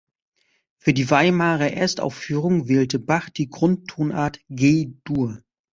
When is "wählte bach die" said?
2.67-3.49